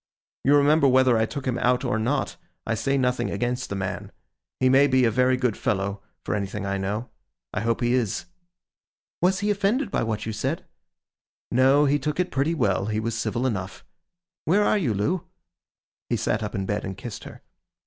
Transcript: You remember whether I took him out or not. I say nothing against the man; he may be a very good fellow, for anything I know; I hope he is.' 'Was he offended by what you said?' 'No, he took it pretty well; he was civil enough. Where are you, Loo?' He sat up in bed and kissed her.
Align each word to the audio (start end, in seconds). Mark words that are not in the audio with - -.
You 0.43 0.55
remember 0.55 0.87
whether 0.87 1.15
I 1.15 1.27
took 1.27 1.45
him 1.45 1.59
out 1.59 1.83
or 1.85 1.99
not. 1.99 2.35
I 2.65 2.73
say 2.73 2.97
nothing 2.97 3.29
against 3.29 3.69
the 3.69 3.75
man; 3.75 4.11
he 4.59 4.67
may 4.67 4.87
be 4.87 5.05
a 5.05 5.11
very 5.11 5.37
good 5.37 5.55
fellow, 5.55 6.01
for 6.25 6.33
anything 6.33 6.65
I 6.65 6.79
know; 6.79 7.11
I 7.53 7.61
hope 7.61 7.81
he 7.81 7.93
is.' 7.93 8.25
'Was 9.21 9.41
he 9.41 9.51
offended 9.51 9.91
by 9.91 10.01
what 10.01 10.25
you 10.25 10.33
said?' 10.33 10.65
'No, 11.51 11.85
he 11.85 11.99
took 11.99 12.19
it 12.19 12.31
pretty 12.31 12.55
well; 12.55 12.87
he 12.87 12.99
was 12.99 13.15
civil 13.15 13.45
enough. 13.45 13.85
Where 14.45 14.63
are 14.63 14.79
you, 14.79 14.95
Loo?' 14.95 15.27
He 16.09 16.17
sat 16.17 16.41
up 16.41 16.55
in 16.55 16.65
bed 16.65 16.83
and 16.83 16.97
kissed 16.97 17.25
her. 17.25 17.43